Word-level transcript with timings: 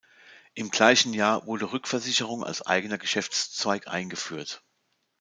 Im 0.55 0.71
gleichen 0.71 1.13
Jahr 1.13 1.45
wurde 1.45 1.71
Rückversicherung 1.73 2.43
als 2.43 2.65
eigener 2.65 2.97
Geschäftszweig 2.97 3.87
eingeführt. 3.87 4.63